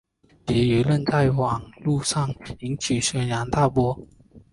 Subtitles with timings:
[0.47, 4.07] 其言论在网路上引起轩然大波。